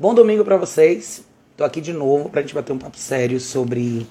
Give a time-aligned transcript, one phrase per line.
[0.00, 1.24] Bom domingo para vocês.
[1.56, 4.06] Tô aqui de novo pra gente bater um papo sério sobre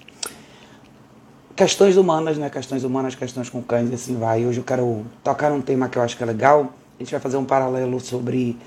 [1.55, 2.49] questões humanas, né?
[2.49, 4.45] Questões humanas, questões com cães e assim vai.
[4.45, 6.73] Hoje eu quero tocar num tema que eu acho que é legal.
[7.00, 8.57] A gente vai fazer um paralelo sobre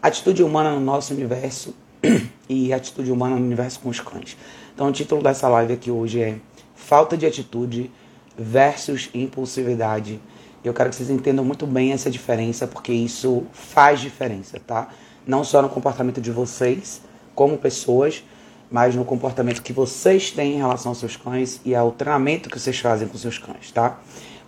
[0.00, 1.74] atitude humana no nosso universo
[2.48, 4.36] e atitude humana no universo com os cães.
[4.72, 6.36] Então o título dessa live aqui hoje é
[6.76, 7.90] Falta de atitude
[8.38, 10.20] versus impulsividade.
[10.62, 14.90] Eu quero que vocês entendam muito bem essa diferença, porque isso faz diferença, tá?
[15.26, 17.00] Não só no comportamento de vocês
[17.34, 18.22] como pessoas,
[18.70, 22.58] mas no comportamento que vocês têm em relação aos seus cães e ao treinamento que
[22.58, 23.98] vocês fazem com seus cães, tá?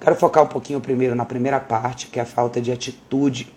[0.00, 3.48] Quero focar um pouquinho primeiro na primeira parte, que é a falta de atitude.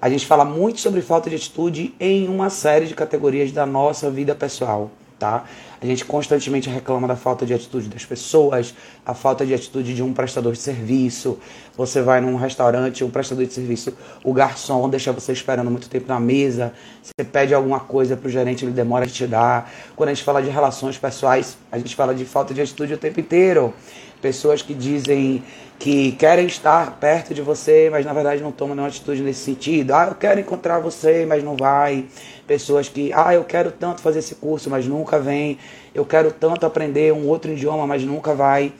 [0.00, 4.10] A gente fala muito sobre falta de atitude em uma série de categorias da nossa
[4.10, 5.44] vida pessoal tá?
[5.80, 10.02] A gente constantemente reclama da falta de atitude das pessoas, a falta de atitude de
[10.02, 11.38] um prestador de serviço.
[11.76, 16.08] Você vai num restaurante, um prestador de serviço, o garçom deixa você esperando muito tempo
[16.08, 19.70] na mesa, você pede alguma coisa pro gerente, ele demora a te dar.
[19.94, 22.98] Quando a gente fala de relações pessoais, a gente fala de falta de atitude o
[22.98, 23.74] tempo inteiro.
[24.20, 25.42] Pessoas que dizem
[25.78, 29.92] que querem estar perto de você, mas na verdade não tomam nenhuma atitude nesse sentido.
[29.92, 32.06] Ah, eu quero encontrar você, mas não vai
[32.46, 35.58] pessoas que, ah, eu quero tanto fazer esse curso, mas nunca vem,
[35.94, 38.72] eu quero tanto aprender um outro idioma, mas nunca vai.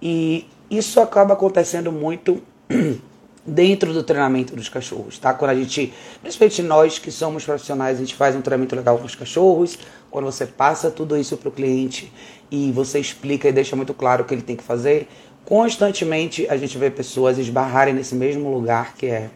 [0.00, 2.40] E isso acaba acontecendo muito
[3.44, 5.34] dentro do treinamento dos cachorros, tá?
[5.34, 9.04] Quando a gente, principalmente nós que somos profissionais, a gente faz um treinamento legal com
[9.04, 9.78] os cachorros,
[10.10, 12.12] quando você passa tudo isso para o cliente
[12.50, 15.08] e você explica e deixa muito claro o que ele tem que fazer,
[15.44, 19.30] constantemente a gente vê pessoas esbarrarem nesse mesmo lugar que é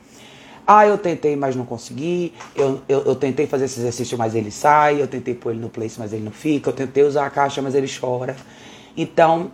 [0.66, 2.32] ah, eu tentei, mas não consegui.
[2.56, 5.00] Eu, eu, eu, tentei fazer esse exercício, mas ele sai.
[5.00, 6.70] Eu tentei pôr ele no place, mas ele não fica.
[6.70, 8.34] Eu tentei usar a caixa, mas ele chora.
[8.96, 9.50] Então,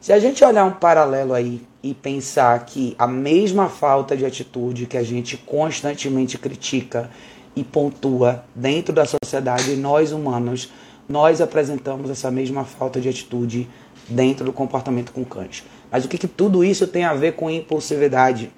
[0.00, 4.86] se a gente olhar um paralelo aí e pensar que a mesma falta de atitude
[4.86, 7.10] que a gente constantemente critica
[7.56, 10.70] e pontua dentro da sociedade, nós humanos,
[11.12, 13.68] nós apresentamos essa mesma falta de atitude
[14.08, 15.62] dentro do comportamento com cães.
[15.90, 18.50] Mas o que, que tudo isso tem a ver com impulsividade?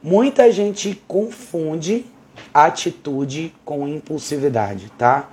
[0.00, 2.06] Muita gente confunde
[2.52, 5.30] atitude com impulsividade, tá?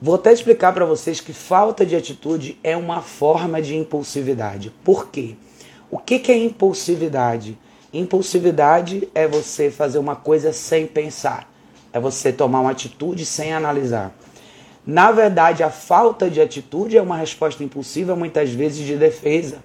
[0.00, 4.70] Vou até explicar para vocês que falta de atitude é uma forma de impulsividade.
[4.84, 5.36] Por quê?
[5.90, 7.56] O que, que é impulsividade?
[7.94, 11.50] Impulsividade é você fazer uma coisa sem pensar,
[11.94, 14.14] é você tomar uma atitude sem analisar.
[14.86, 19.58] Na verdade, a falta de atitude é uma resposta impulsiva, muitas vezes de defesa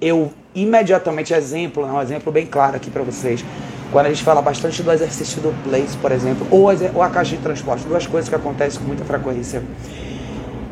[0.00, 3.44] eu imediatamente, exemplo, um exemplo bem claro aqui para vocês.
[3.90, 7.36] Quando a gente fala bastante do exercício do place, por exemplo, ou, ou a caixa
[7.36, 9.62] de transporte, duas coisas que acontecem com muita frequência.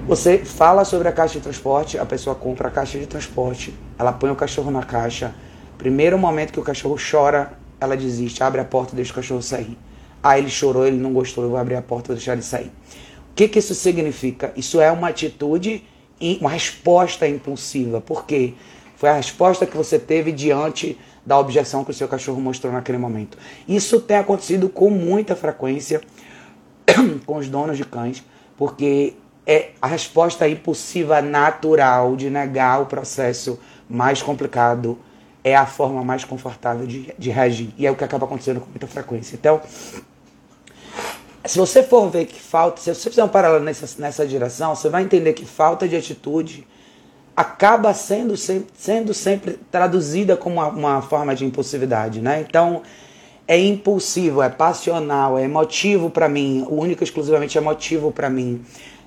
[0.07, 4.13] Você fala sobre a caixa de transporte, a pessoa compra a caixa de transporte, ela
[4.13, 5.33] põe o cachorro na caixa.
[5.79, 9.43] Primeiro momento que o cachorro chora, ela desiste, abre a porta e deixa o cachorro
[9.43, 9.79] sair.
[10.23, 12.71] Ah, ele chorou, ele não gostou, eu vou abrir a porta e deixar ele sair.
[13.33, 14.53] O que, que isso significa?
[14.55, 15.83] Isso é uma atitude,
[16.39, 17.99] uma resposta impulsiva.
[17.99, 18.53] Por quê?
[18.95, 22.99] Foi a resposta que você teve diante da objeção que o seu cachorro mostrou naquele
[22.99, 23.39] momento.
[23.67, 26.03] Isso tem acontecido com muita frequência
[27.25, 28.23] com os donos de cães,
[28.55, 29.15] porque
[29.47, 34.99] é a resposta impulsiva natural de negar o processo mais complicado
[35.43, 37.71] é a forma mais confortável de, de reagir.
[37.79, 39.35] E é o que acaba acontecendo com muita frequência.
[39.35, 39.61] Então,
[41.45, 44.89] se você for ver que falta, se você fizer um paralelo nessa, nessa direção, você
[44.89, 46.67] vai entender que falta de atitude
[47.37, 52.45] acaba sendo, sendo sempre traduzida como uma, uma forma de impulsividade, né?
[52.47, 52.83] Então,
[53.49, 58.63] é impulsivo, é passional, é emotivo para mim, o único exclusivamente emotivo para mim.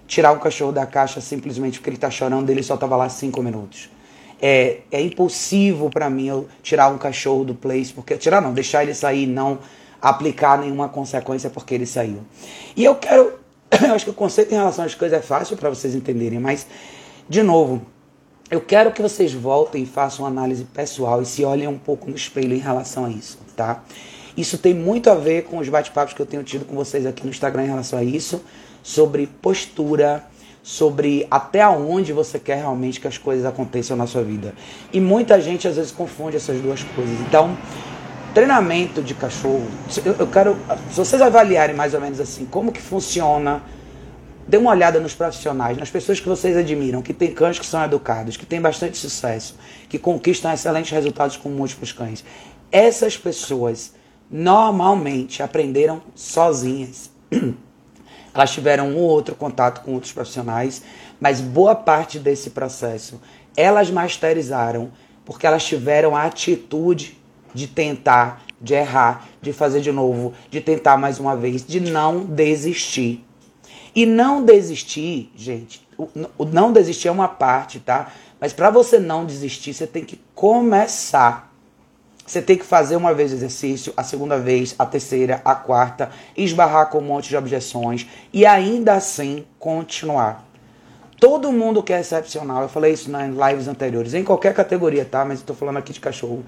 [0.07, 3.41] Tirar o cachorro da caixa simplesmente porque ele está chorando, ele só estava lá cinco
[3.41, 3.89] minutos.
[4.41, 8.83] É, é impulsivo para mim eu tirar um cachorro do place, porque tirar não, deixar
[8.83, 9.59] ele sair, não
[10.05, 12.19] aplicar nenhuma consequência porque ele saiu.
[12.75, 13.39] E eu quero,
[13.83, 16.67] eu acho que o conceito em relação às coisas é fácil para vocês entenderem, mas
[17.27, 17.81] de novo,
[18.51, 22.07] eu quero que vocês voltem e façam uma análise pessoal e se olhem um pouco
[22.07, 23.83] no espelho em relação a isso, tá?
[24.37, 27.23] Isso tem muito a ver com os bate-papos que eu tenho tido com vocês aqui
[27.23, 28.43] no Instagram em relação a isso,
[28.83, 30.23] sobre postura,
[30.61, 34.53] sobre até onde você quer realmente que as coisas aconteçam na sua vida.
[34.93, 37.19] E muita gente às vezes confunde essas duas coisas.
[37.21, 37.57] Então,
[38.35, 39.65] treinamento de cachorro,
[40.19, 40.55] eu quero,
[40.91, 43.63] se vocês avaliarem mais ou menos assim, como que funciona
[44.47, 47.83] Dê uma olhada nos profissionais, nas pessoas que vocês admiram, que têm cães que são
[47.83, 49.57] educados, que têm bastante sucesso,
[49.89, 52.23] que conquistam excelentes resultados com múltiplos cães.
[52.71, 53.95] Essas pessoas
[54.29, 57.09] normalmente aprenderam sozinhas.
[58.35, 60.83] Elas tiveram um ou outro contato com outros profissionais,
[61.19, 63.19] mas boa parte desse processo
[63.57, 64.91] elas masterizaram
[65.23, 67.17] porque elas tiveram a atitude
[67.55, 72.19] de tentar, de errar, de fazer de novo, de tentar mais uma vez, de não
[72.19, 73.25] desistir.
[73.95, 76.09] E não desistir, gente, o,
[76.45, 78.11] não desistir é uma parte, tá?
[78.41, 81.51] Mas para você não desistir, você tem que começar.
[82.27, 86.09] Você tem que fazer uma vez o exercício, a segunda vez, a terceira, a quarta,
[86.35, 90.43] esbarrar com um monte de objeções e ainda assim continuar.
[91.19, 95.23] Todo mundo que é excepcional, eu falei isso nas lives anteriores, em qualquer categoria, tá?
[95.23, 96.43] Mas tô falando aqui de cachorro.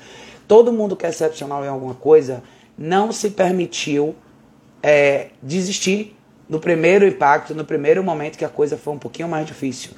[0.47, 2.43] Todo mundo que é excepcional em alguma coisa
[2.77, 4.15] não se permitiu
[4.81, 6.15] é, desistir
[6.47, 9.91] no primeiro impacto, no primeiro momento que a coisa foi um pouquinho mais difícil.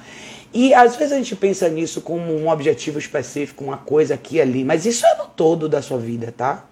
[0.52, 4.40] E às vezes a gente pensa nisso como um objetivo específico, uma coisa aqui e
[4.40, 6.64] ali, mas isso é no todo da sua vida, tá?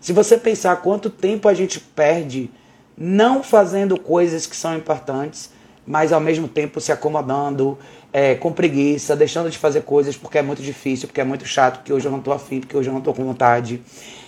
[0.00, 2.50] Se você pensar quanto tempo a gente perde
[2.96, 5.50] não fazendo coisas que são importantes,
[5.86, 7.78] mas ao mesmo tempo se acomodando,
[8.16, 11.80] é, com preguiça, deixando de fazer coisas porque é muito difícil, porque é muito chato,
[11.80, 13.82] porque hoje eu não estou afim, porque hoje eu não estou com vontade.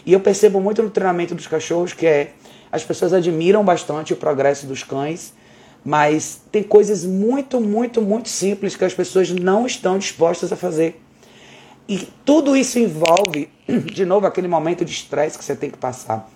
[0.05, 2.33] E eu percebo muito no treinamento dos cachorros que é
[2.71, 5.33] as pessoas admiram bastante o progresso dos cães,
[5.83, 11.01] mas tem coisas muito, muito, muito simples que as pessoas não estão dispostas a fazer.
[11.89, 16.29] E tudo isso envolve, de novo, aquele momento de estresse que você tem que passar.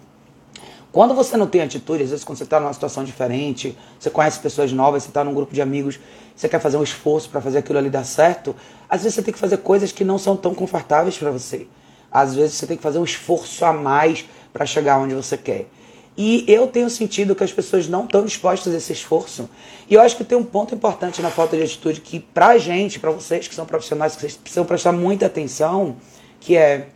[0.93, 4.39] Quando você não tem atitude, às vezes quando você está numa situação diferente, você conhece
[4.39, 5.99] pessoas novas, você está num grupo de amigos,
[6.37, 8.55] você quer fazer um esforço para fazer aquilo ali dar certo,
[8.91, 11.67] às vezes você tem que fazer coisas que não são tão confortáveis para você.
[12.11, 15.67] Às vezes você tem que fazer um esforço a mais para chegar onde você quer.
[16.15, 19.49] E eu tenho sentido que as pessoas não estão dispostas a esse esforço.
[19.89, 23.01] E eu acho que tem um ponto importante na falta de atitude que, pra gente,
[23.01, 25.97] para vocês que são profissionais, que vocês precisam prestar muita atenção,
[26.39, 26.89] que é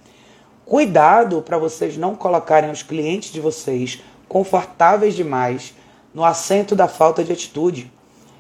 [0.67, 5.73] cuidado para vocês não colocarem os clientes de vocês confortáveis demais
[6.13, 7.91] no assento da falta de atitude.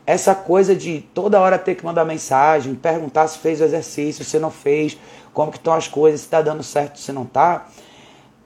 [0.05, 4.39] Essa coisa de toda hora ter que mandar mensagem, perguntar se fez o exercício, se
[4.39, 4.99] não fez,
[5.33, 7.67] como que estão as coisas, se está dando certo, se não está.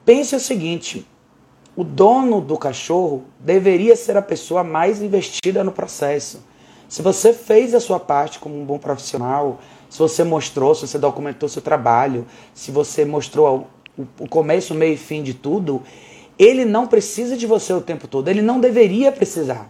[0.05, 1.07] Pense o seguinte,
[1.75, 6.43] o dono do cachorro deveria ser a pessoa mais investida no processo.
[6.89, 9.61] Se você fez a sua parte como um bom profissional,
[9.91, 13.69] se você mostrou, se você documentou seu trabalho, se você mostrou
[14.19, 15.83] o começo, o meio e fim de tudo,
[16.39, 18.29] ele não precisa de você o tempo todo.
[18.29, 19.69] Ele não deveria precisar.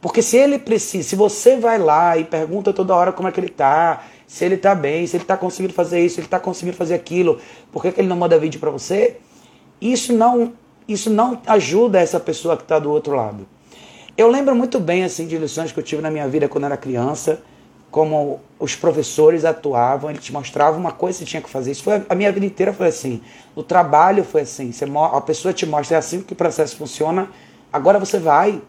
[0.00, 3.38] Porque se ele precisa, se você vai lá e pergunta toda hora como é que
[3.38, 6.40] ele tá, se ele tá bem, se ele tá conseguindo fazer isso, se ele tá
[6.40, 7.38] conseguindo fazer aquilo,
[7.70, 9.18] por que, que ele não manda vídeo para você?
[9.80, 10.52] Isso não
[10.88, 13.46] isso não ajuda essa pessoa que está do outro lado.
[14.16, 16.76] Eu lembro muito bem assim de lições que eu tive na minha vida quando era
[16.76, 17.42] criança,
[17.96, 21.70] como os professores atuavam, eles te mostravam uma coisa que você tinha que fazer.
[21.70, 23.22] Isso foi a minha vida inteira foi assim.
[23.54, 24.70] O trabalho foi assim.
[24.70, 27.30] Você, a pessoa te mostra é assim que o processo funciona.
[27.72, 28.60] Agora você vai.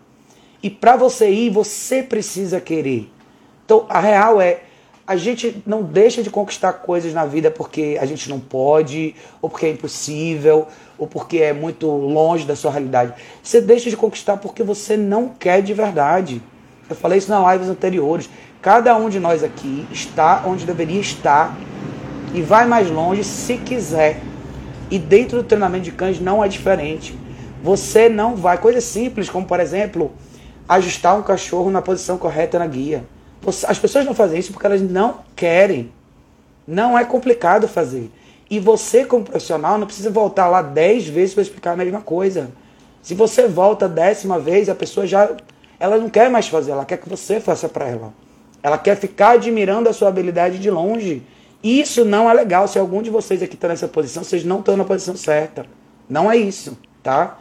[0.64, 3.12] E para você ir, você precisa querer.
[3.66, 4.62] Então, a real é
[5.06, 9.50] a gente não deixa de conquistar coisas na vida porque a gente não pode, ou
[9.50, 13.14] porque é impossível, ou porque é muito longe da sua realidade.
[13.44, 16.42] Você deixa de conquistar porque você não quer de verdade.
[16.90, 18.30] Eu falei isso nas lives anteriores.
[18.62, 21.56] Cada um de nós aqui está onde deveria estar
[22.34, 24.20] e vai mais longe se quiser.
[24.90, 27.18] E dentro do treinamento de cães não é diferente.
[27.64, 28.58] Você não vai.
[28.58, 30.12] Coisas simples, como por exemplo,
[30.68, 33.04] ajustar um cachorro na posição correta na guia
[33.68, 35.92] as pessoas não fazem isso porque elas não querem.
[36.68, 38.12] Não é complicado fazer.
[38.50, 42.50] E você, como profissional, não precisa voltar lá dez vezes para explicar a mesma coisa.
[43.02, 45.30] Se você volta a décima vez, a pessoa já.
[45.80, 48.14] Ela não quer mais fazer, ela quer que você faça para ela.
[48.68, 51.24] Ela quer ficar admirando a sua habilidade de longe.
[51.64, 52.68] Isso não é legal.
[52.68, 55.66] Se algum de vocês aqui está nessa posição, vocês não estão na posição certa.
[56.10, 57.40] Não é isso, tá?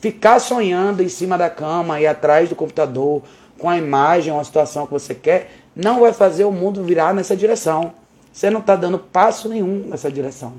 [0.00, 3.22] Ficar sonhando em cima da cama e atrás do computador,
[3.56, 7.36] com a imagem, uma situação que você quer, não vai fazer o mundo virar nessa
[7.36, 7.92] direção.
[8.32, 10.54] Você não está dando passo nenhum nessa direção.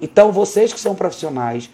[0.00, 1.68] Então, vocês que são profissionais,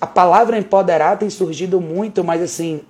[0.00, 2.80] a palavra empoderar tem surgido muito, mas assim,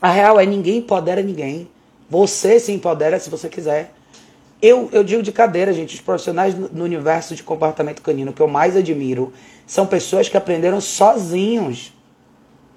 [0.00, 1.68] a real é ninguém empodera ninguém.
[2.10, 3.92] Você se empodera se você quiser.
[4.60, 8.48] Eu, eu digo de cadeira, gente, os profissionais no universo de comportamento canino que eu
[8.48, 9.32] mais admiro
[9.66, 11.92] são pessoas que aprenderam sozinhos.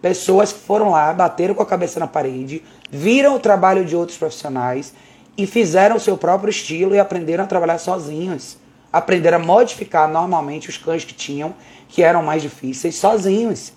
[0.02, 4.18] Pessoas que foram lá, bateram com a cabeça na parede, viram o trabalho de outros
[4.18, 4.94] profissionais
[5.38, 8.58] e fizeram o seu próprio estilo e aprenderam a trabalhar sozinhos.
[8.92, 11.54] Aprenderam a modificar normalmente os cães que tinham,
[11.88, 13.72] que eram mais difíceis, sozinhos.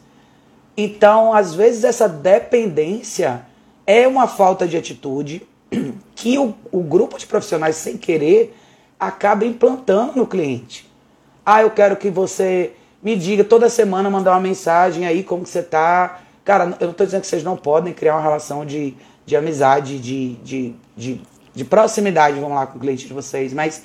[0.77, 3.47] Então, às vezes, essa dependência
[3.87, 5.47] é uma falta de atitude
[6.15, 8.57] que o, o grupo de profissionais, sem querer,
[8.99, 10.91] acaba implantando no cliente.
[11.45, 12.73] Ah, eu quero que você
[13.03, 16.21] me diga toda semana, mandar uma mensagem aí, como que você tá.
[16.45, 18.95] Cara, eu não estou dizendo que vocês não podem criar uma relação de,
[19.27, 21.21] de amizade, de, de, de,
[21.55, 23.83] de proximidade, vamos lá, com o cliente de vocês, mas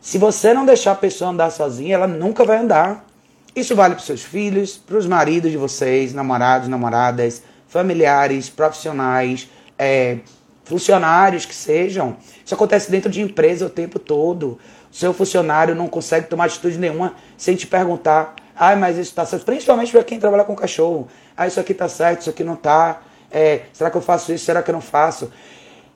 [0.00, 3.06] se você não deixar a pessoa andar sozinha, ela nunca vai andar.
[3.54, 9.48] Isso vale para seus filhos, para os maridos de vocês, namorados, namoradas, familiares, profissionais,
[9.78, 10.18] é,
[10.64, 12.16] funcionários que sejam.
[12.44, 14.58] Isso acontece dentro de empresa o tempo todo.
[14.92, 18.34] O seu funcionário não consegue tomar atitude nenhuma sem te perguntar.
[18.56, 19.44] Ah, mas isso está certo.
[19.44, 21.08] Principalmente para quem trabalha com cachorro.
[21.36, 23.00] Ah, isso aqui está certo, isso aqui não está.
[23.30, 24.44] É, será que eu faço isso?
[24.44, 25.30] Será que eu não faço?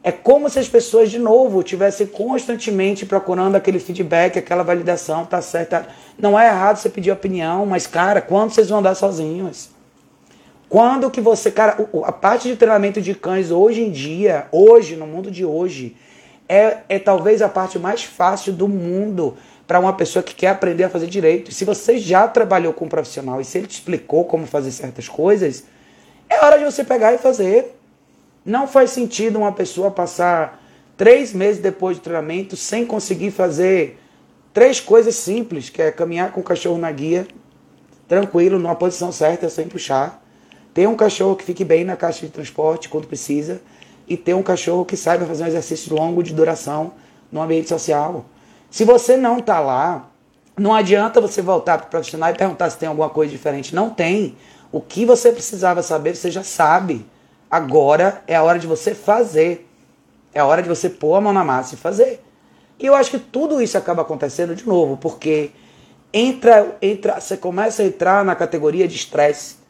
[0.03, 5.43] É como se as pessoas, de novo, tivessem constantemente procurando aquele feedback, aquela validação, tá
[5.43, 5.85] certo.
[6.19, 9.74] Não é errado você pedir opinião, mas, cara, quando vocês vão andar sozinhos?
[10.69, 15.07] Quando que você, cara, a parte de treinamento de cães hoje em dia, hoje, no
[15.07, 15.97] mundo de hoje,
[16.49, 20.85] é, é talvez a parte mais fácil do mundo para uma pessoa que quer aprender
[20.85, 21.53] a fazer direito.
[21.53, 25.09] Se você já trabalhou com um profissional e se ele te explicou como fazer certas
[25.09, 25.65] coisas,
[26.29, 27.79] é hora de você pegar e fazer.
[28.45, 30.63] Não faz sentido uma pessoa passar
[30.97, 33.99] três meses depois do treinamento sem conseguir fazer
[34.53, 37.27] três coisas simples, que é caminhar com o cachorro na guia,
[38.07, 40.24] tranquilo, numa posição certa, sem puxar
[40.75, 43.63] ter um cachorro que fique bem na caixa de transporte quando precisa
[44.09, 46.93] e ter um cachorro que saiba fazer um exercício longo de duração
[47.31, 48.25] no ambiente social.
[48.69, 50.11] Se você não está lá,
[50.59, 53.75] não adianta você voltar para o profissional e perguntar se tem alguma coisa diferente.
[53.75, 54.37] Não tem.
[54.73, 57.07] O que você precisava saber, você já sabe.
[57.49, 59.69] Agora é a hora de você fazer.
[60.35, 62.21] É a hora de você pôr a mão na massa e fazer.
[62.81, 65.53] E eu acho que tudo isso acaba acontecendo de novo, porque
[66.13, 69.64] entra, entra, você começa a entrar na categoria de estresse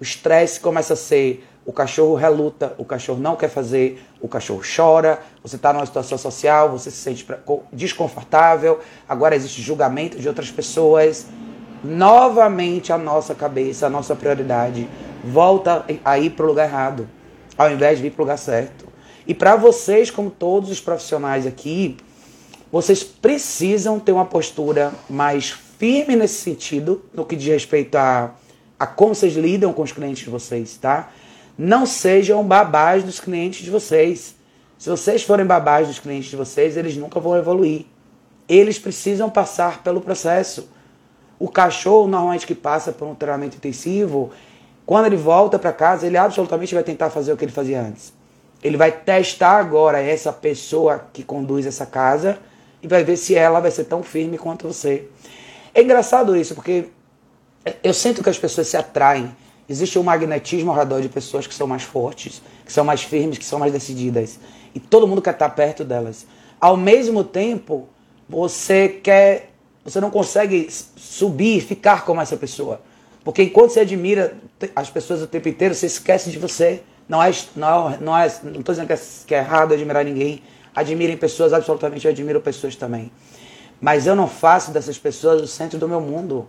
[0.00, 4.62] o estresse começa a ser o cachorro reluta, o cachorro não quer fazer, o cachorro
[4.74, 7.26] chora, você está numa situação social, você se sente
[7.70, 11.26] desconfortável, agora existe julgamento de outras pessoas.
[11.84, 14.88] Novamente a nossa cabeça, a nossa prioridade
[15.22, 17.08] volta a ir para o lugar errado,
[17.56, 18.88] ao invés de ir para o lugar certo.
[19.26, 21.96] E para vocês, como todos os profissionais aqui,
[22.72, 28.32] vocês precisam ter uma postura mais firme nesse sentido, no que diz respeito a
[28.80, 31.10] a como vocês lidam com os clientes de vocês, tá?
[31.58, 34.34] Não sejam babás dos clientes de vocês.
[34.78, 37.84] Se vocês forem babás dos clientes de vocês, eles nunca vão evoluir.
[38.48, 40.66] Eles precisam passar pelo processo.
[41.38, 44.30] O cachorro, normalmente, que passa por um treinamento intensivo,
[44.86, 48.14] quando ele volta para casa, ele absolutamente vai tentar fazer o que ele fazia antes.
[48.62, 52.38] Ele vai testar agora essa pessoa que conduz essa casa
[52.82, 55.06] e vai ver se ela vai ser tão firme quanto você.
[55.74, 56.88] É engraçado isso, porque
[57.82, 59.34] eu sinto que as pessoas se atraem.
[59.68, 63.38] Existe um magnetismo ao redor de pessoas que são mais fortes, que são mais firmes,
[63.38, 64.38] que são mais decididas.
[64.74, 66.26] E todo mundo quer estar perto delas.
[66.60, 67.88] Ao mesmo tempo,
[68.28, 69.50] você quer.
[69.84, 72.80] Você não consegue subir, ficar como essa pessoa.
[73.24, 74.36] Porque enquanto você admira
[74.74, 76.82] as pessoas o tempo inteiro, você esquece de você.
[77.08, 80.42] Não é, não, não é, não estou dizendo que é, que é errado admirar ninguém.
[80.74, 83.10] Admirem pessoas, absolutamente eu admiro pessoas também.
[83.80, 86.46] Mas eu não faço dessas pessoas o centro do meu mundo.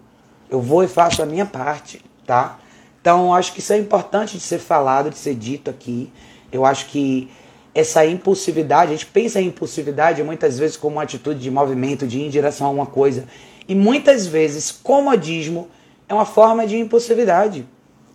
[0.51, 2.59] Eu vou e faço a minha parte, tá?
[2.99, 6.11] Então, acho que isso é importante de ser falado, de ser dito aqui.
[6.51, 7.31] Eu acho que
[7.73, 12.19] essa impulsividade, a gente pensa em impulsividade muitas vezes como uma atitude de movimento, de
[12.19, 13.25] ir em direção a uma coisa.
[13.65, 15.69] E muitas vezes, comodismo
[16.09, 17.65] é uma forma de impulsividade.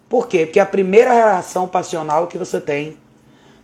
[0.08, 0.44] Por quê?
[0.44, 2.98] Porque é a primeira reação passional que você tem.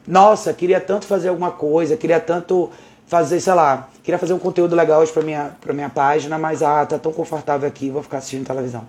[0.07, 2.71] Nossa, queria tanto fazer alguma coisa, queria tanto
[3.07, 6.63] fazer, sei lá, queria fazer um conteúdo legal hoje para minha, pra minha página, mas
[6.63, 8.87] ah, tá tão confortável aqui, vou ficar assistindo televisão.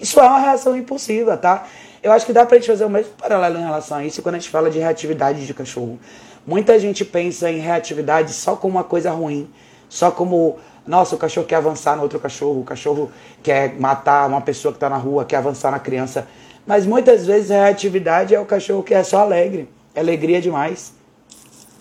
[0.00, 1.66] Isso é uma reação impulsiva, tá?
[2.02, 4.36] Eu acho que dá pra gente fazer o mesmo paralelo em relação a isso quando
[4.36, 5.98] a gente fala de reatividade de cachorro.
[6.46, 9.50] Muita gente pensa em reatividade só como uma coisa ruim,
[9.88, 14.40] só como, nossa, o cachorro quer avançar no outro cachorro, o cachorro quer matar uma
[14.40, 16.26] pessoa que está na rua, quer avançar na criança.
[16.66, 20.94] Mas muitas vezes a reatividade é o cachorro que é só alegre, é alegria demais.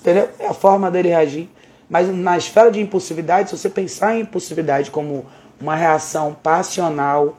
[0.01, 0.27] Entendeu?
[0.37, 1.49] É a forma dele reagir.
[1.89, 5.25] Mas na esfera de impulsividade, se você pensar em impulsividade como
[5.59, 7.37] uma reação passional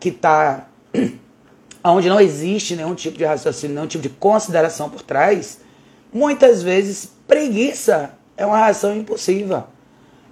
[0.00, 0.66] que está
[1.84, 5.60] onde não existe nenhum tipo de raciocínio, nenhum tipo de consideração por trás,
[6.10, 9.68] muitas vezes preguiça é uma reação impulsiva.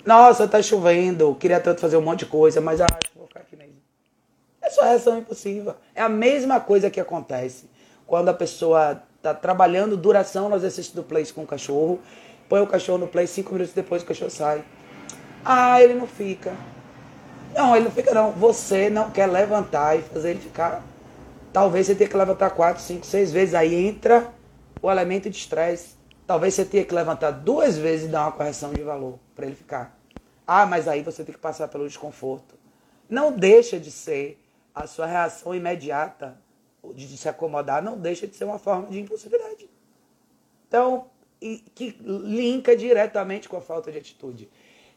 [0.05, 3.55] Nossa, tá chovendo, queria tanto fazer um monte de coisa, mas que vou ficar aqui
[3.55, 3.75] mesmo.
[4.61, 5.77] É só reação impulsiva.
[5.95, 7.71] É a mesma coisa que acontece
[8.07, 12.01] quando a pessoa está trabalhando duração no exercício do place com o cachorro
[12.53, 14.63] põe o cachorro no play, cinco minutos depois o cachorro sai.
[15.43, 16.55] Ah, ele não fica.
[17.55, 18.31] Não, ele não fica não.
[18.33, 20.83] Você não quer levantar e fazer ele ficar.
[21.51, 23.55] Talvez você tenha que levantar quatro, cinco, seis vezes.
[23.55, 24.31] Aí entra
[24.83, 25.95] o elemento de estresse.
[26.27, 29.57] Talvez você tenha que levantar duas vezes e dar uma correção de valor para ele
[29.57, 29.99] ficar.
[30.47, 32.55] Ah, mas aí você tem que passar pelo desconforto.
[33.09, 34.39] Não deixa de ser
[34.75, 36.37] a sua reação imediata
[36.95, 39.71] de se acomodar, não deixa de ser uma forma de impulsividade.
[40.69, 41.07] Então,
[41.43, 44.49] e que linka diretamente com a falta de atitude.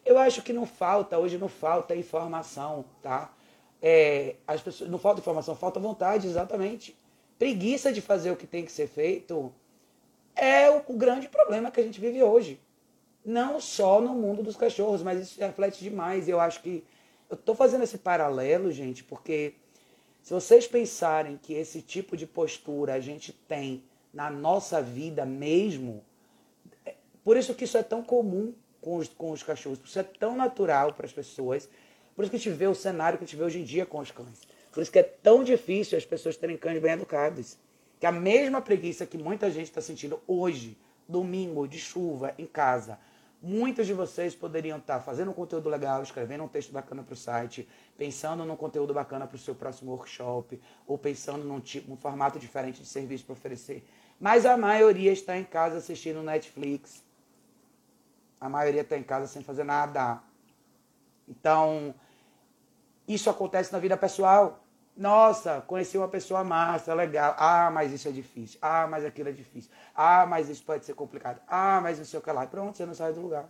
[0.06, 3.34] Eu acho que não falta, hoje não falta informação, tá?
[3.82, 6.96] É, as pessoas, não falta informação, falta vontade, exatamente.
[7.40, 9.52] Preguiça de fazer o que tem que ser feito
[10.36, 12.60] é o, o grande problema que a gente vive hoje.
[13.26, 16.30] Não só no mundo dos cachorros, mas isso reflete demais.
[16.30, 16.84] Eu acho que.
[17.28, 19.56] Eu estou fazendo esse paralelo, gente, porque
[20.22, 23.84] se vocês pensarem que esse tipo de postura a gente tem
[24.14, 26.04] na nossa vida mesmo,
[27.26, 30.38] por isso que isso é tão comum com os, com os cachorros, isso é tão
[30.38, 31.68] natural para as pessoas,
[32.16, 33.86] por isso que a gente vê o cenário que a gente vê hoje em dia
[33.86, 34.48] com os cães.
[34.72, 37.58] Por isso que é tão difícil as pessoas terem cães bem educados.
[38.00, 40.78] Que a mesma preguiça que muita gente está sentindo hoje,
[41.08, 43.00] domingo, de chuva, em casa,
[43.42, 47.14] muitos de vocês poderiam estar tá fazendo um conteúdo legal, escrevendo um texto bacana para
[47.14, 47.68] o site,
[47.98, 52.38] pensando num conteúdo bacana para o seu próximo workshop, ou pensando num, tipo, num formato
[52.38, 53.84] diferente de serviço para oferecer.
[54.20, 57.04] Mas a maioria está em casa assistindo Netflix.
[58.40, 60.22] A maioria está em casa sem fazer nada.
[61.28, 61.94] Então,
[63.08, 64.60] isso acontece na vida pessoal.
[64.96, 67.36] Nossa, conheci uma pessoa massa, legal.
[67.38, 68.58] Ah, mas isso é difícil.
[68.62, 69.70] Ah, mas aquilo é difícil.
[69.94, 71.42] Ah, mas isso pode ser complicado.
[71.48, 72.48] Ah, mas não sei o que lá.
[72.48, 73.50] Pronto, você não sai do lugar.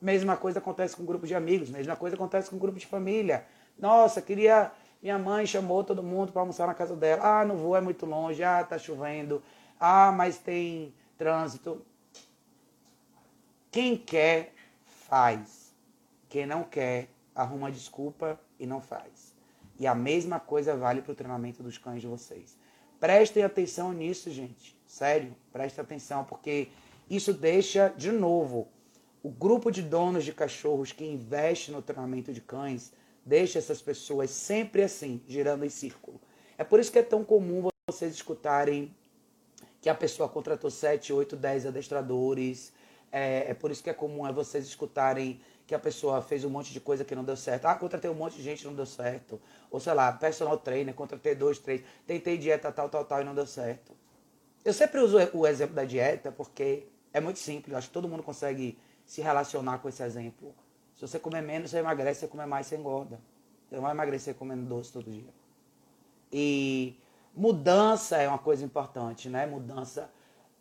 [0.00, 1.70] Mesma coisa acontece com um grupo de amigos.
[1.70, 3.44] Mesma coisa acontece com um grupo de família.
[3.78, 4.70] Nossa, queria.
[5.02, 7.40] Minha mãe chamou todo mundo para almoçar na casa dela.
[7.40, 8.42] Ah, não vou, é muito longe.
[8.42, 9.42] Ah, tá chovendo.
[9.78, 11.84] Ah, mas tem trânsito.
[13.74, 14.54] Quem quer,
[14.86, 15.74] faz.
[16.28, 19.34] Quem não quer, arruma desculpa e não faz.
[19.80, 22.56] E a mesma coisa vale para o treinamento dos cães de vocês.
[23.00, 24.78] Prestem atenção nisso, gente.
[24.86, 26.68] Sério, prestem atenção, porque
[27.10, 28.68] isso deixa, de novo,
[29.24, 32.92] o grupo de donos de cachorros que investe no treinamento de cães,
[33.26, 36.20] deixa essas pessoas sempre assim, girando em círculo.
[36.56, 38.94] É por isso que é tão comum vocês escutarem
[39.80, 42.72] que a pessoa contratou 7, 8, 10 adestradores.
[43.16, 46.50] É, é por isso que é comum é vocês escutarem que a pessoa fez um
[46.50, 47.66] monte de coisa que não deu certo.
[47.66, 49.40] Ah, contratei um monte de gente não deu certo.
[49.70, 53.32] Ou sei lá, personal trainer, contratei dois, três, tentei dieta tal, tal, tal e não
[53.32, 53.92] deu certo.
[54.64, 57.76] Eu sempre uso o exemplo da dieta porque é muito simples.
[57.76, 60.52] Acho que todo mundo consegue se relacionar com esse exemplo.
[60.96, 62.20] Se você comer menos, você emagrece.
[62.20, 63.20] Se comer mais, você engorda.
[63.68, 65.32] Você não vai emagrecer comendo doce todo dia.
[66.32, 66.98] E
[67.32, 69.46] mudança é uma coisa importante, né?
[69.46, 70.10] Mudança.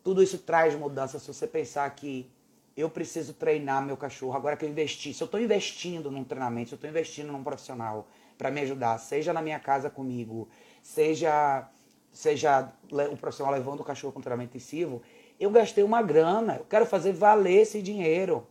[0.04, 1.18] Tudo isso traz mudança.
[1.18, 2.32] Se você pensar que
[2.76, 4.36] eu preciso treinar meu cachorro.
[4.36, 7.44] Agora que eu investi, se eu estou investindo num treinamento, se eu estou investindo num
[7.44, 8.08] profissional
[8.38, 10.48] para me ajudar, seja na minha casa comigo,
[10.82, 11.70] seja
[12.12, 12.72] seja
[13.12, 15.02] o profissional levando o cachorro com treinamento intensivo,
[15.40, 16.58] eu gastei uma grana.
[16.58, 18.48] Eu quero fazer valer esse dinheiro.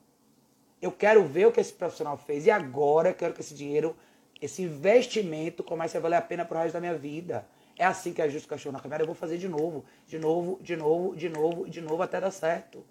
[0.80, 3.96] Eu quero ver o que esse profissional fez e agora eu quero que esse dinheiro,
[4.40, 7.46] esse investimento comece a valer a pena pro resto da minha vida.
[7.78, 9.04] É assim que ajusta o cachorro na câmera.
[9.04, 12.32] Eu vou fazer de novo, de novo, de novo, de novo, de novo até dar
[12.32, 12.84] certo.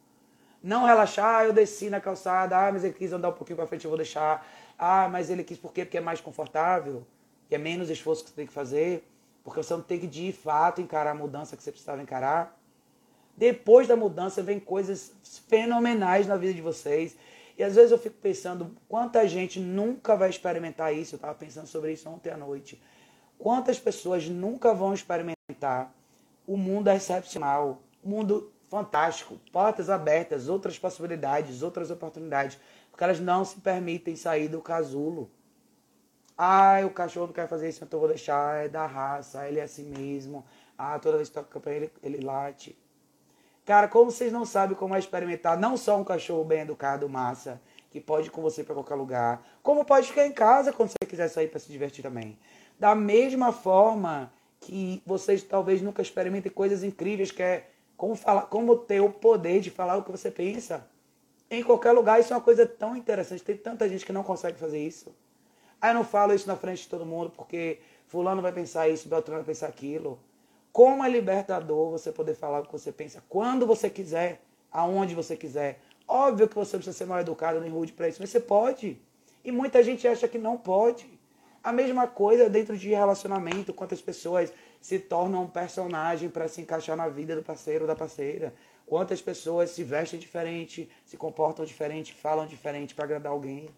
[0.64, 3.66] Não relaxar, ah, eu desci na calçada, ah, mas ele quis andar um pouquinho para
[3.66, 4.46] frente, eu vou deixar.
[4.78, 5.84] Ah, mas ele quis por quê?
[5.84, 7.06] Porque é mais confortável,
[7.50, 9.08] que é menos esforço que você tem que fazer,
[9.44, 12.58] porque você não tem que de fato encarar a mudança que você precisava encarar.
[13.36, 15.14] Depois da mudança vem coisas
[15.48, 17.18] fenomenais na vida de vocês.
[17.58, 21.16] E às vezes eu fico pensando quanta gente nunca vai experimentar isso.
[21.16, 22.82] Eu estava pensando sobre isso ontem à noite.
[23.40, 25.92] Quantas pessoas nunca vão experimentar
[26.46, 32.58] o mundo excepcional, o mundo fantástico, portas abertas, outras possibilidades, outras oportunidades,
[32.90, 35.30] porque elas não se permitem sair do casulo.
[36.38, 39.60] Ah, o cachorro não quer fazer isso, então eu vou deixar, é da raça, ele
[39.60, 40.46] é assim mesmo.
[40.78, 42.78] Ah, toda vez que toca pra ele, ele late.
[43.66, 47.62] Cara, como vocês não sabem como é experimentar não só um cachorro bem educado, massa,
[47.90, 51.06] que pode ir com você para qualquer lugar, como pode ficar em casa quando você
[51.06, 52.40] quiser sair para se divertir também.
[52.80, 54.32] Da mesma forma
[54.62, 57.71] que vocês talvez nunca experimentem coisas incríveis que é
[58.02, 60.88] como, falar, como ter o poder de falar o que você pensa.
[61.52, 63.44] Em qualquer lugar, isso é uma coisa tão interessante.
[63.44, 65.16] Tem tanta gente que não consegue fazer isso.
[65.80, 69.08] Aí eu não falo isso na frente de todo mundo porque fulano vai pensar isso,
[69.08, 70.20] Beltrano vai pensar aquilo.
[70.72, 75.38] Como é libertador você poder falar o que você pensa quando você quiser, aonde você
[75.38, 75.80] quiser.
[76.08, 79.00] Óbvio que você precisa ser mal educado nem rude para isso, mas você pode.
[79.46, 81.08] E muita gente acha que não pode.
[81.64, 86.98] A mesma coisa dentro de relacionamento, quantas pessoas se tornam um personagem para se encaixar
[86.98, 88.54] na vida do parceiro ou da parceira.
[88.86, 93.70] Quantas pessoas se vestem diferente, se comportam diferente, falam diferente para agradar alguém.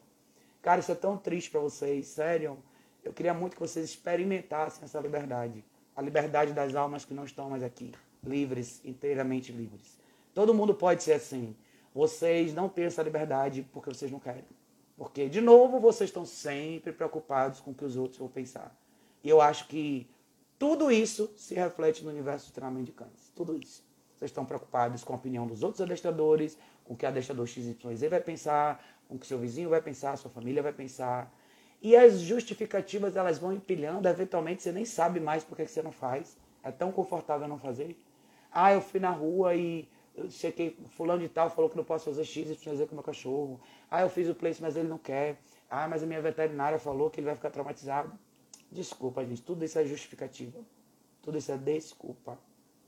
[0.62, 2.58] Cara, isso é tão triste para vocês, sério.
[3.04, 5.64] Eu queria muito que vocês experimentassem essa liberdade.
[5.94, 7.92] A liberdade das almas que não estão mais aqui.
[8.26, 10.00] Livres, inteiramente livres.
[10.34, 11.54] Todo mundo pode ser assim.
[11.94, 14.46] Vocês não têm essa liberdade porque vocês não querem.
[14.98, 18.74] Porque, de novo, vocês estão sempre preocupados com o que os outros vão pensar.
[19.22, 20.10] E eu acho que
[20.64, 23.30] tudo isso se reflete no universo do treinamento de cães.
[23.36, 23.84] Tudo isso.
[24.16, 28.10] Vocês estão preocupados com a opinião dos outros adestradores, com o que o adestrador XYZ
[28.10, 31.30] vai pensar, com o que seu vizinho vai pensar, sua família vai pensar.
[31.82, 35.92] E as justificativas elas vão empilhando, eventualmente você nem sabe mais por que você não
[35.92, 36.38] faz.
[36.64, 38.02] É tão confortável não fazer.
[38.50, 42.06] Ah, eu fui na rua e eu que fulano de tal falou que não posso
[42.06, 43.60] fazer X fazer com o meu cachorro.
[43.92, 45.42] Ah, eu fiz o place, mas ele não quer.
[45.70, 48.18] Ah, mas a minha veterinária falou que ele vai ficar traumatizado.
[48.74, 49.42] Desculpa, gente.
[49.42, 50.60] Tudo isso é justificativa.
[51.22, 52.38] Tudo isso é desculpa.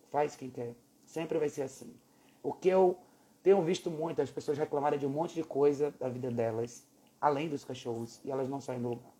[0.09, 0.73] Faz quem quer.
[1.05, 1.93] Sempre vai ser assim.
[2.41, 2.97] O que eu
[3.43, 6.87] tenho visto muito, as pessoas reclamarem de um monte de coisa da vida delas,
[7.21, 9.13] além dos cachorros, e elas não saem do lugar.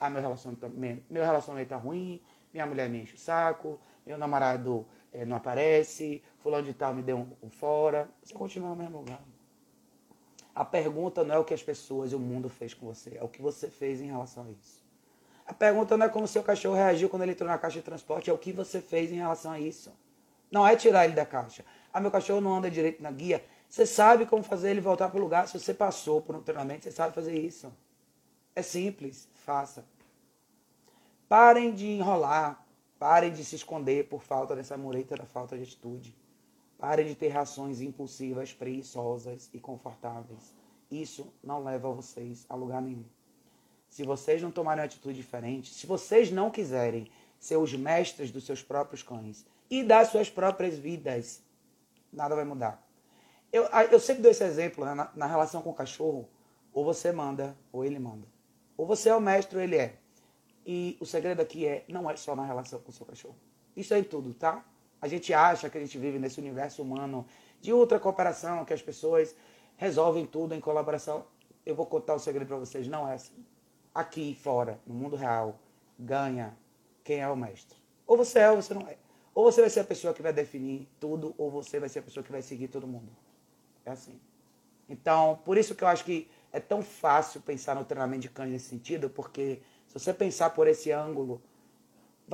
[0.00, 2.20] Ah, meu relacionamento, meu relacionamento tá ruim,
[2.52, 7.02] minha mulher me enche o saco, meu namorado é, não aparece, fulano de tal me
[7.02, 8.08] deu um, um fora.
[8.24, 9.22] Você continua no mesmo lugar.
[10.52, 13.22] A pergunta não é o que as pessoas e o mundo fez com você, é
[13.22, 14.89] o que você fez em relação a isso.
[15.50, 18.30] A pergunta não é como seu cachorro reagiu quando ele entrou na caixa de transporte,
[18.30, 19.92] é o que você fez em relação a isso.
[20.48, 21.64] Não é tirar ele da caixa.
[21.92, 23.44] Ah, meu cachorro não anda direito na guia.
[23.68, 25.48] Você sabe como fazer ele voltar para o lugar.
[25.48, 27.72] Se você passou por um treinamento, você sabe fazer isso.
[28.54, 29.84] É simples, faça.
[31.28, 32.64] Parem de enrolar,
[32.96, 36.16] parem de se esconder por falta dessa mureta da falta de atitude.
[36.78, 40.54] Parem de ter reações impulsivas, preguiçosas e confortáveis.
[40.88, 43.04] Isso não leva vocês a lugar nenhum.
[43.90, 48.46] Se vocês não tomarem uma atitude diferente, se vocês não quiserem ser os mestres dos
[48.46, 51.42] seus próprios cães e das suas próprias vidas,
[52.12, 52.82] nada vai mudar.
[53.52, 56.28] Eu, eu sempre dou esse exemplo né, na, na relação com o cachorro.
[56.72, 58.26] Ou você manda, ou ele manda.
[58.76, 59.96] Ou você é o mestre, ou ele é.
[60.64, 63.36] E o segredo aqui é, não é só na relação com o seu cachorro.
[63.76, 64.64] Isso é em tudo, tá?
[65.02, 67.26] A gente acha que a gente vive nesse universo humano
[67.60, 69.34] de outra cooperação, que as pessoas
[69.76, 71.24] resolvem tudo em colaboração.
[71.66, 73.44] Eu vou contar o segredo para vocês, não é assim.
[73.94, 75.58] Aqui fora, no mundo real,
[75.98, 76.56] ganha
[77.02, 77.78] quem é o mestre.
[78.06, 78.96] Ou você é ou você não é.
[79.34, 82.02] Ou você vai ser a pessoa que vai definir tudo, ou você vai ser a
[82.02, 83.10] pessoa que vai seguir todo mundo.
[83.84, 84.20] É assim.
[84.88, 88.50] Então, por isso que eu acho que é tão fácil pensar no treinamento de cães
[88.50, 91.40] nesse sentido, porque se você pensar por esse ângulo,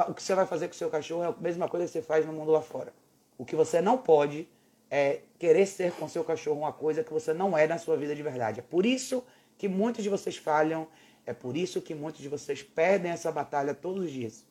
[0.09, 2.03] o que você vai fazer com o seu cachorro é a mesma coisa que você
[2.03, 2.93] faz no mundo lá fora.
[3.39, 4.49] O que você não pode
[4.91, 8.15] é querer ser com seu cachorro uma coisa que você não é na sua vida
[8.15, 8.61] de verdade.
[8.61, 9.25] É por isso
[9.59, 10.87] que muitos de vocês falham,
[11.27, 14.45] é por isso que muitos de vocês perdem essa batalha todos os dias.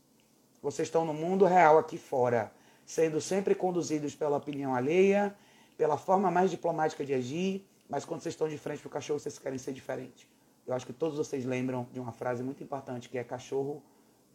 [0.62, 2.52] Vocês estão no mundo real aqui fora,
[2.86, 5.36] sendo sempre conduzidos pela opinião alheia,
[5.78, 9.20] pela forma mais diplomática de agir, mas quando vocês estão de frente para o cachorro,
[9.20, 10.28] vocês querem ser diferente.
[10.68, 13.82] Eu acho que todos vocês lembram de uma frase muito importante que é cachorro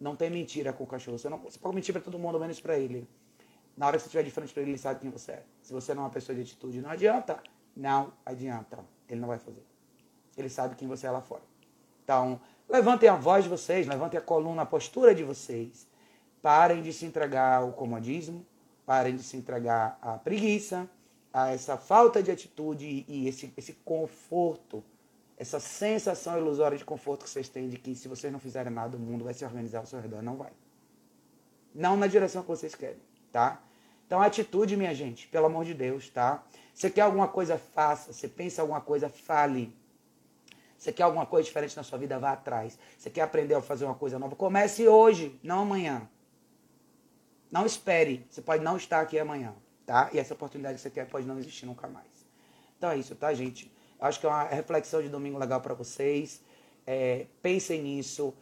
[0.00, 1.18] não tem mentira com o cachorro.
[1.18, 3.07] Você, não, você pode mentir para todo mundo, menos para ele.
[3.76, 5.44] Na hora que você estiver de frente para ele, ele sabe quem você é.
[5.61, 7.42] Se você não é uma pessoa de atitude, não adianta.
[7.76, 8.79] Não adianta.
[9.09, 9.62] Ele não vai fazer.
[10.37, 11.42] Ele sabe quem você é lá fora.
[12.11, 15.87] Então, levantem a voz de vocês, levantem a coluna, a postura de vocês.
[16.42, 18.44] Parem de se entregar ao comodismo,
[18.85, 20.90] parem de se entregar à preguiça,
[21.33, 24.83] a essa falta de atitude e esse, esse conforto
[25.38, 28.96] essa sensação ilusória de conforto que vocês têm de que se vocês não fizerem nada,
[28.96, 30.20] o mundo vai se organizar ao seu redor.
[30.20, 30.51] Não vai.
[31.73, 33.62] Não na direção que vocês querem, tá?
[34.05, 36.44] Então, atitude, minha gente, pelo amor de Deus, tá?
[36.75, 38.12] Você quer alguma coisa, faça.
[38.12, 39.73] Você pensa alguma coisa, fale.
[40.81, 42.79] Você quer alguma coisa diferente na sua vida, vá atrás.
[42.97, 46.09] Você quer aprender a fazer uma coisa nova, comece hoje, não amanhã.
[47.51, 48.27] Não espere.
[48.31, 50.09] Você pode não estar aqui amanhã, tá?
[50.11, 52.07] E essa oportunidade que você quer pode não existir nunca mais.
[52.79, 53.71] Então é isso, tá, gente?
[54.01, 56.40] Acho que é uma reflexão de domingo legal para vocês.
[56.87, 58.33] É, pensem nisso.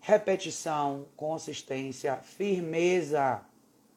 [0.00, 3.42] Repetição, consistência, firmeza.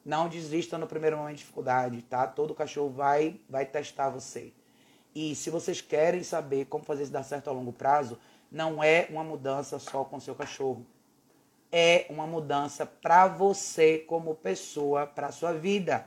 [0.04, 2.26] Não desista no primeiro momento de dificuldade, tá?
[2.26, 4.52] Todo cachorro vai, vai testar você.
[5.20, 8.16] E se vocês querem saber como fazer isso dar certo a longo prazo,
[8.52, 10.86] não é uma mudança só com seu cachorro.
[11.72, 16.06] É uma mudança para você como pessoa, para sua vida.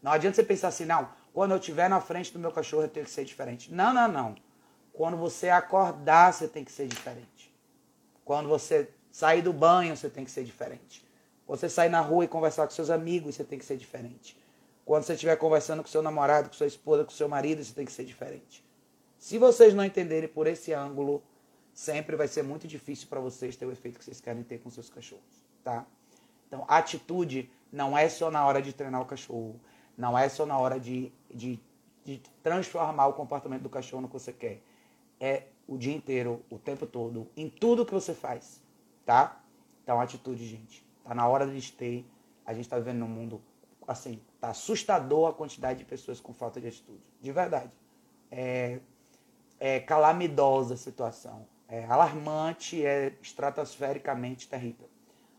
[0.00, 2.88] Não adianta você pensar assim, não, quando eu estiver na frente do meu cachorro, eu
[2.88, 3.70] tenho que ser diferente.
[3.70, 4.34] Não, não, não.
[4.94, 7.54] Quando você acordar, você tem que ser diferente.
[8.24, 11.06] Quando você sair do banho, você tem que ser diferente.
[11.46, 14.41] Você sair na rua e conversar com seus amigos, você tem que ser diferente.
[14.84, 17.84] Quando você estiver conversando com seu namorado, com sua esposa, com seu marido, você tem
[17.84, 18.64] que ser diferente.
[19.18, 21.22] Se vocês não entenderem por esse ângulo,
[21.72, 24.70] sempre vai ser muito difícil para vocês ter o efeito que vocês querem ter com
[24.70, 25.86] seus cachorros, tá?
[26.48, 29.58] Então, atitude não é só na hora de treinar o cachorro.
[29.96, 31.58] Não é só na hora de, de,
[32.04, 34.60] de transformar o comportamento do cachorro no que você quer.
[35.18, 38.60] É o dia inteiro, o tempo todo, em tudo que você faz,
[39.06, 39.40] tá?
[39.82, 40.84] Então, atitude, gente.
[41.04, 42.04] Tá na hora de ter.
[42.44, 43.40] A gente tá vivendo num mundo,
[43.86, 47.02] assim, tá assustador a quantidade de pessoas com falta de atitude.
[47.20, 47.72] De verdade.
[48.30, 48.80] É,
[49.58, 51.46] é calamidosa a situação.
[51.68, 54.88] É alarmante, é estratosfericamente terrível.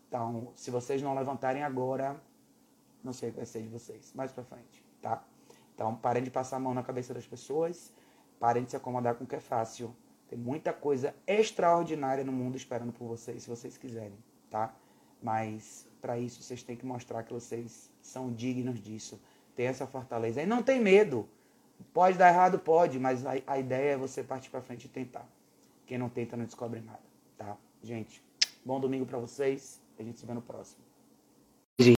[0.07, 2.21] Então, se vocês não levantarem agora,
[3.03, 5.23] não sei o que vai ser de vocês, mais pra frente, tá?
[5.75, 7.91] Então, parem de passar a mão na cabeça das pessoas,
[8.39, 9.95] parem de se acomodar com o que é fácil.
[10.27, 14.17] Tem muita coisa extraordinária no mundo esperando por vocês, se vocês quiserem,
[14.49, 14.73] tá?
[15.21, 19.19] Mas, para isso, vocês têm que mostrar que vocês são dignos disso.
[19.55, 20.41] Tem essa fortaleza.
[20.41, 21.27] E não tem medo.
[21.91, 22.59] Pode dar errado?
[22.59, 25.27] Pode, mas a, a ideia é você partir para frente e tentar.
[25.87, 27.01] Quem não tenta não descobre nada,
[27.37, 27.57] tá?
[27.81, 28.23] Gente,
[28.63, 29.81] bom domingo para vocês.
[29.97, 30.83] A gente se vê no próximo.